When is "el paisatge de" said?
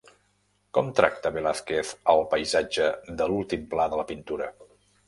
2.15-3.31